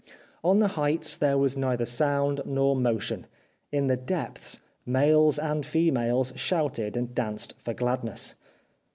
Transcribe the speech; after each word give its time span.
On 0.43 0.57
the 0.57 0.69
heights 0.69 1.15
there 1.15 1.37
was 1.37 1.55
neither 1.55 1.85
sound 1.85 2.41
nor 2.43 2.75
motion: 2.75 3.27
in 3.71 3.85
the 3.85 3.95
depths 3.95 4.59
males 4.83 5.37
and 5.37 5.63
females 5.63 6.33
shouted 6.35 6.97
and 6.97 7.13
danced 7.13 7.53
for 7.61 7.75
gladness. 7.75 8.33